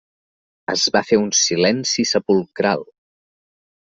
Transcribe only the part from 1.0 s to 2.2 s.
fer un silenci